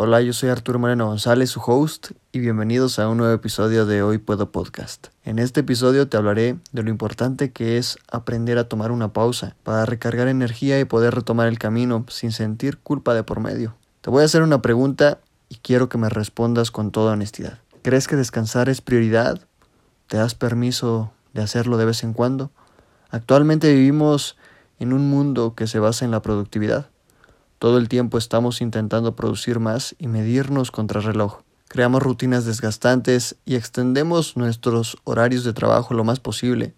Hola, 0.00 0.20
yo 0.20 0.32
soy 0.32 0.48
Arturo 0.48 0.78
Moreno 0.78 1.06
González, 1.06 1.50
su 1.50 1.60
host, 1.60 2.12
y 2.30 2.38
bienvenidos 2.38 3.00
a 3.00 3.08
un 3.08 3.18
nuevo 3.18 3.34
episodio 3.34 3.84
de 3.84 4.00
Hoy 4.00 4.18
Puedo 4.18 4.52
Podcast. 4.52 5.08
En 5.24 5.40
este 5.40 5.58
episodio 5.58 6.08
te 6.08 6.16
hablaré 6.16 6.56
de 6.70 6.84
lo 6.84 6.90
importante 6.90 7.50
que 7.50 7.78
es 7.78 7.98
aprender 8.08 8.58
a 8.58 8.68
tomar 8.68 8.92
una 8.92 9.12
pausa 9.12 9.56
para 9.64 9.86
recargar 9.86 10.28
energía 10.28 10.78
y 10.78 10.84
poder 10.84 11.16
retomar 11.16 11.48
el 11.48 11.58
camino 11.58 12.06
sin 12.10 12.30
sentir 12.30 12.78
culpa 12.78 13.12
de 13.12 13.24
por 13.24 13.40
medio. 13.40 13.74
Te 14.00 14.10
voy 14.10 14.22
a 14.22 14.26
hacer 14.26 14.42
una 14.42 14.62
pregunta 14.62 15.18
y 15.48 15.56
quiero 15.56 15.88
que 15.88 15.98
me 15.98 16.08
respondas 16.08 16.70
con 16.70 16.92
toda 16.92 17.14
honestidad. 17.14 17.58
¿Crees 17.82 18.06
que 18.06 18.14
descansar 18.14 18.68
es 18.68 18.80
prioridad? 18.80 19.40
¿Te 20.06 20.16
das 20.16 20.36
permiso 20.36 21.10
de 21.34 21.42
hacerlo 21.42 21.76
de 21.76 21.86
vez 21.86 22.04
en 22.04 22.12
cuando? 22.12 22.52
Actualmente 23.10 23.74
vivimos 23.74 24.36
en 24.78 24.92
un 24.92 25.10
mundo 25.10 25.56
que 25.56 25.66
se 25.66 25.80
basa 25.80 26.04
en 26.04 26.12
la 26.12 26.22
productividad 26.22 26.88
todo 27.58 27.78
el 27.78 27.88
tiempo 27.88 28.18
estamos 28.18 28.60
intentando 28.60 29.16
producir 29.16 29.58
más 29.58 29.96
y 29.98 30.08
medirnos 30.08 30.70
contra 30.70 31.00
reloj. 31.00 31.40
Creamos 31.68 32.02
rutinas 32.02 32.44
desgastantes 32.44 33.36
y 33.44 33.56
extendemos 33.56 34.36
nuestros 34.36 34.96
horarios 35.04 35.44
de 35.44 35.52
trabajo 35.52 35.92
lo 35.92 36.04
más 36.04 36.20
posible, 36.20 36.74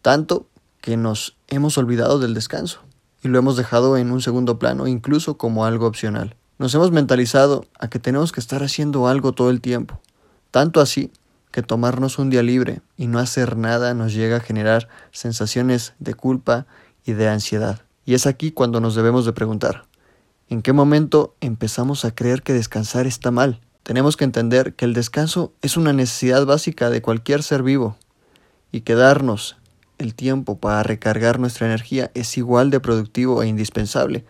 tanto 0.00 0.46
que 0.80 0.96
nos 0.96 1.36
hemos 1.48 1.78
olvidado 1.78 2.18
del 2.18 2.34
descanso 2.34 2.80
y 3.22 3.28
lo 3.28 3.38
hemos 3.38 3.56
dejado 3.56 3.96
en 3.96 4.10
un 4.10 4.20
segundo 4.20 4.58
plano, 4.58 4.88
incluso 4.88 5.36
como 5.36 5.64
algo 5.64 5.86
opcional. 5.86 6.34
Nos 6.58 6.74
hemos 6.74 6.90
mentalizado 6.90 7.66
a 7.78 7.88
que 7.88 7.98
tenemos 7.98 8.32
que 8.32 8.40
estar 8.40 8.62
haciendo 8.62 9.06
algo 9.06 9.32
todo 9.32 9.50
el 9.50 9.60
tiempo, 9.60 10.00
tanto 10.50 10.80
así 10.80 11.12
que 11.52 11.62
tomarnos 11.62 12.18
un 12.18 12.30
día 12.30 12.42
libre 12.42 12.80
y 12.96 13.06
no 13.06 13.18
hacer 13.18 13.56
nada 13.56 13.94
nos 13.94 14.14
llega 14.14 14.38
a 14.38 14.40
generar 14.40 14.88
sensaciones 15.12 15.92
de 15.98 16.14
culpa 16.14 16.66
y 17.04 17.12
de 17.12 17.28
ansiedad. 17.28 17.82
Y 18.04 18.14
es 18.14 18.26
aquí 18.26 18.50
cuando 18.50 18.80
nos 18.80 18.94
debemos 18.94 19.24
de 19.24 19.32
preguntar, 19.32 19.84
¿en 20.48 20.62
qué 20.62 20.72
momento 20.72 21.36
empezamos 21.40 22.04
a 22.04 22.14
creer 22.14 22.42
que 22.42 22.52
descansar 22.52 23.06
está 23.06 23.30
mal? 23.30 23.60
Tenemos 23.84 24.16
que 24.16 24.24
entender 24.24 24.74
que 24.74 24.84
el 24.84 24.94
descanso 24.94 25.52
es 25.62 25.76
una 25.76 25.92
necesidad 25.92 26.44
básica 26.44 26.90
de 26.90 27.02
cualquier 27.02 27.42
ser 27.42 27.62
vivo 27.62 27.96
y 28.72 28.80
que 28.80 28.94
darnos 28.94 29.56
el 29.98 30.14
tiempo 30.14 30.58
para 30.58 30.82
recargar 30.82 31.38
nuestra 31.38 31.66
energía 31.66 32.10
es 32.14 32.36
igual 32.36 32.70
de 32.70 32.80
productivo 32.80 33.42
e 33.42 33.46
indispensable 33.46 34.24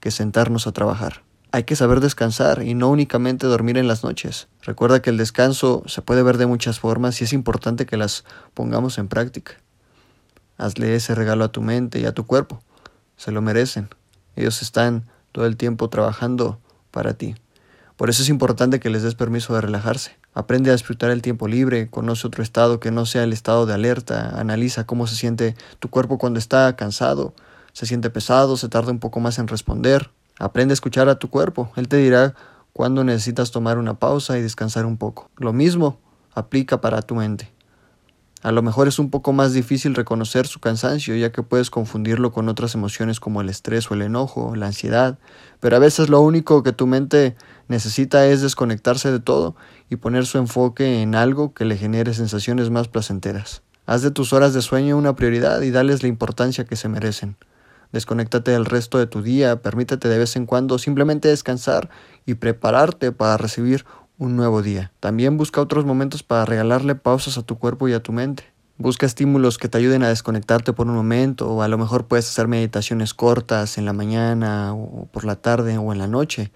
que 0.00 0.10
sentarnos 0.10 0.66
a 0.66 0.72
trabajar. 0.72 1.22
Hay 1.52 1.64
que 1.64 1.76
saber 1.76 2.00
descansar 2.00 2.62
y 2.62 2.74
no 2.74 2.90
únicamente 2.90 3.46
dormir 3.46 3.78
en 3.78 3.88
las 3.88 4.04
noches. 4.04 4.48
Recuerda 4.62 5.00
que 5.00 5.08
el 5.08 5.16
descanso 5.16 5.82
se 5.86 6.02
puede 6.02 6.22
ver 6.22 6.36
de 6.36 6.46
muchas 6.46 6.80
formas 6.80 7.20
y 7.20 7.24
es 7.24 7.32
importante 7.32 7.86
que 7.86 7.96
las 7.96 8.24
pongamos 8.52 8.98
en 8.98 9.08
práctica. 9.08 9.52
Hazle 10.58 10.94
ese 10.94 11.14
regalo 11.14 11.44
a 11.44 11.52
tu 11.52 11.62
mente 11.62 11.98
y 12.00 12.04
a 12.04 12.12
tu 12.12 12.26
cuerpo 12.26 12.62
se 13.16 13.32
lo 13.32 13.42
merecen. 13.42 13.88
Ellos 14.36 14.62
están 14.62 15.04
todo 15.32 15.46
el 15.46 15.56
tiempo 15.56 15.88
trabajando 15.88 16.58
para 16.90 17.14
ti. 17.14 17.34
Por 17.96 18.10
eso 18.10 18.22
es 18.22 18.28
importante 18.28 18.78
que 18.78 18.90
les 18.90 19.02
des 19.02 19.14
permiso 19.14 19.54
de 19.54 19.62
relajarse. 19.62 20.16
Aprende 20.34 20.68
a 20.68 20.74
disfrutar 20.74 21.10
el 21.10 21.22
tiempo 21.22 21.48
libre, 21.48 21.88
conoce 21.88 22.26
otro 22.26 22.42
estado 22.42 22.78
que 22.78 22.90
no 22.90 23.06
sea 23.06 23.24
el 23.24 23.32
estado 23.32 23.64
de 23.64 23.72
alerta, 23.72 24.38
analiza 24.38 24.84
cómo 24.84 25.06
se 25.06 25.16
siente 25.16 25.56
tu 25.78 25.88
cuerpo 25.88 26.18
cuando 26.18 26.38
está 26.38 26.76
cansado, 26.76 27.34
se 27.72 27.86
siente 27.86 28.10
pesado, 28.10 28.58
se 28.58 28.68
tarda 28.68 28.92
un 28.92 28.98
poco 28.98 29.18
más 29.20 29.38
en 29.38 29.48
responder. 29.48 30.10
Aprende 30.38 30.72
a 30.72 30.74
escuchar 30.74 31.08
a 31.08 31.18
tu 31.18 31.30
cuerpo, 31.30 31.72
él 31.76 31.88
te 31.88 31.96
dirá 31.96 32.34
cuándo 32.74 33.02
necesitas 33.02 33.50
tomar 33.50 33.78
una 33.78 33.94
pausa 33.94 34.36
y 34.36 34.42
descansar 34.42 34.84
un 34.84 34.98
poco. 34.98 35.30
Lo 35.38 35.54
mismo 35.54 35.98
aplica 36.34 36.82
para 36.82 37.00
tu 37.00 37.14
mente. 37.14 37.55
A 38.46 38.52
lo 38.52 38.62
mejor 38.62 38.86
es 38.86 39.00
un 39.00 39.10
poco 39.10 39.32
más 39.32 39.54
difícil 39.54 39.96
reconocer 39.96 40.46
su 40.46 40.60
cansancio, 40.60 41.16
ya 41.16 41.32
que 41.32 41.42
puedes 41.42 41.68
confundirlo 41.68 42.30
con 42.30 42.48
otras 42.48 42.76
emociones 42.76 43.18
como 43.18 43.40
el 43.40 43.48
estrés 43.48 43.90
o 43.90 43.94
el 43.94 44.02
enojo, 44.02 44.54
la 44.54 44.66
ansiedad, 44.66 45.18
pero 45.58 45.74
a 45.74 45.80
veces 45.80 46.10
lo 46.10 46.20
único 46.20 46.62
que 46.62 46.70
tu 46.70 46.86
mente 46.86 47.34
necesita 47.66 48.24
es 48.24 48.42
desconectarse 48.42 49.10
de 49.10 49.18
todo 49.18 49.56
y 49.90 49.96
poner 49.96 50.26
su 50.26 50.38
enfoque 50.38 51.02
en 51.02 51.16
algo 51.16 51.54
que 51.54 51.64
le 51.64 51.76
genere 51.76 52.14
sensaciones 52.14 52.70
más 52.70 52.86
placenteras. 52.86 53.62
Haz 53.84 54.02
de 54.02 54.12
tus 54.12 54.32
horas 54.32 54.54
de 54.54 54.62
sueño 54.62 54.96
una 54.96 55.16
prioridad 55.16 55.60
y 55.62 55.72
dales 55.72 56.04
la 56.04 56.08
importancia 56.08 56.66
que 56.66 56.76
se 56.76 56.88
merecen. 56.88 57.34
Desconéctate 57.90 58.52
del 58.52 58.64
resto 58.64 58.98
de 58.98 59.08
tu 59.08 59.22
día, 59.22 59.60
permítete 59.60 60.08
de 60.08 60.18
vez 60.18 60.36
en 60.36 60.46
cuando 60.46 60.78
simplemente 60.78 61.26
descansar 61.26 61.90
y 62.26 62.34
prepararte 62.34 63.10
para 63.10 63.38
recibir 63.38 63.84
un 64.18 64.36
nuevo 64.36 64.62
día. 64.62 64.92
También 65.00 65.36
busca 65.36 65.60
otros 65.60 65.84
momentos 65.84 66.22
para 66.22 66.44
regalarle 66.44 66.94
pausas 66.94 67.38
a 67.38 67.42
tu 67.42 67.58
cuerpo 67.58 67.88
y 67.88 67.92
a 67.92 68.02
tu 68.02 68.12
mente. 68.12 68.44
Busca 68.78 69.06
estímulos 69.06 69.58
que 69.58 69.68
te 69.68 69.78
ayuden 69.78 70.02
a 70.02 70.08
desconectarte 70.08 70.72
por 70.72 70.86
un 70.86 70.94
momento 70.94 71.50
o 71.50 71.62
a 71.62 71.68
lo 71.68 71.78
mejor 71.78 72.06
puedes 72.06 72.28
hacer 72.28 72.46
meditaciones 72.46 73.14
cortas 73.14 73.78
en 73.78 73.86
la 73.86 73.92
mañana 73.92 74.74
o 74.74 75.06
por 75.06 75.24
la 75.24 75.36
tarde 75.36 75.78
o 75.78 75.92
en 75.92 75.98
la 75.98 76.06
noche. 76.06 76.52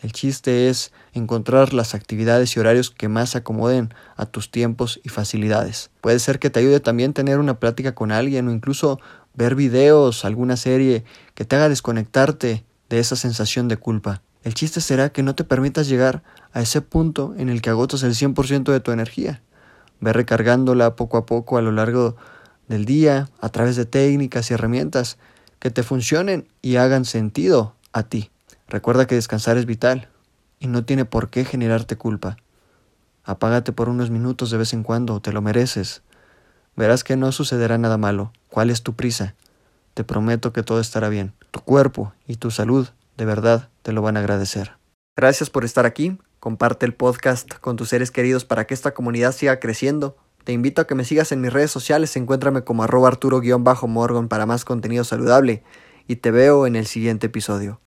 El 0.00 0.12
chiste 0.12 0.68
es 0.68 0.92
encontrar 1.12 1.74
las 1.74 1.94
actividades 1.94 2.56
y 2.56 2.60
horarios 2.60 2.90
que 2.90 3.08
más 3.08 3.34
acomoden 3.34 3.92
a 4.16 4.26
tus 4.26 4.50
tiempos 4.50 5.00
y 5.02 5.08
facilidades. 5.08 5.90
Puede 6.00 6.20
ser 6.20 6.38
que 6.38 6.50
te 6.50 6.60
ayude 6.60 6.80
también 6.80 7.12
tener 7.12 7.38
una 7.38 7.58
plática 7.58 7.94
con 7.94 8.12
alguien 8.12 8.46
o 8.48 8.52
incluso 8.52 9.00
ver 9.34 9.54
videos, 9.54 10.24
alguna 10.24 10.56
serie 10.56 11.04
que 11.34 11.44
te 11.44 11.56
haga 11.56 11.68
desconectarte 11.68 12.64
de 12.88 12.98
esa 12.98 13.16
sensación 13.16 13.68
de 13.68 13.76
culpa. 13.76 14.22
El 14.44 14.54
chiste 14.54 14.80
será 14.80 15.10
que 15.10 15.22
no 15.22 15.34
te 15.34 15.44
permitas 15.44 15.88
llegar 15.88 16.22
a 16.52 16.60
ese 16.60 16.80
punto 16.80 17.34
en 17.36 17.48
el 17.48 17.60
que 17.60 17.70
agotas 17.70 18.02
el 18.02 18.14
100% 18.14 18.72
de 18.72 18.80
tu 18.80 18.92
energía. 18.92 19.42
Ve 20.00 20.12
recargándola 20.12 20.96
poco 20.96 21.16
a 21.16 21.26
poco 21.26 21.58
a 21.58 21.62
lo 21.62 21.72
largo 21.72 22.16
del 22.68 22.84
día 22.84 23.28
a 23.40 23.48
través 23.48 23.76
de 23.76 23.84
técnicas 23.84 24.50
y 24.50 24.54
herramientas 24.54 25.18
que 25.58 25.70
te 25.70 25.82
funcionen 25.82 26.46
y 26.62 26.76
hagan 26.76 27.04
sentido 27.04 27.74
a 27.92 28.04
ti. 28.04 28.30
Recuerda 28.68 29.06
que 29.06 29.14
descansar 29.14 29.56
es 29.56 29.66
vital 29.66 30.08
y 30.60 30.68
no 30.68 30.84
tiene 30.84 31.04
por 31.04 31.30
qué 31.30 31.44
generarte 31.44 31.96
culpa. 31.96 32.36
Apágate 33.24 33.72
por 33.72 33.88
unos 33.88 34.10
minutos 34.10 34.50
de 34.50 34.58
vez 34.58 34.72
en 34.72 34.82
cuando, 34.82 35.20
te 35.20 35.32
lo 35.32 35.42
mereces. 35.42 36.02
Verás 36.76 37.02
que 37.02 37.16
no 37.16 37.32
sucederá 37.32 37.76
nada 37.76 37.98
malo. 37.98 38.32
¿Cuál 38.48 38.70
es 38.70 38.82
tu 38.82 38.94
prisa? 38.94 39.34
Te 39.94 40.04
prometo 40.04 40.52
que 40.52 40.62
todo 40.62 40.80
estará 40.80 41.08
bien. 41.08 41.32
Tu 41.50 41.60
cuerpo 41.60 42.12
y 42.26 42.36
tu 42.36 42.50
salud 42.50 42.88
de 43.18 43.24
verdad 43.24 43.68
te 43.82 43.92
lo 43.92 44.00
van 44.00 44.16
a 44.16 44.20
agradecer. 44.20 44.78
Gracias 45.16 45.50
por 45.50 45.64
estar 45.64 45.84
aquí. 45.84 46.16
Comparte 46.38 46.86
el 46.86 46.94
podcast 46.94 47.52
con 47.60 47.76
tus 47.76 47.88
seres 47.88 48.12
queridos 48.12 48.44
para 48.44 48.64
que 48.66 48.74
esta 48.74 48.94
comunidad 48.94 49.32
siga 49.32 49.58
creciendo. 49.58 50.16
Te 50.44 50.52
invito 50.52 50.80
a 50.80 50.86
que 50.86 50.94
me 50.94 51.04
sigas 51.04 51.32
en 51.32 51.40
mis 51.40 51.52
redes 51.52 51.72
sociales. 51.72 52.16
Encuéntrame 52.16 52.62
como 52.62 52.84
arroba 52.84 53.08
arturo-morgan 53.08 54.28
para 54.28 54.46
más 54.46 54.64
contenido 54.64 55.02
saludable. 55.02 55.64
Y 56.06 56.16
te 56.16 56.30
veo 56.30 56.66
en 56.66 56.76
el 56.76 56.86
siguiente 56.86 57.26
episodio. 57.26 57.80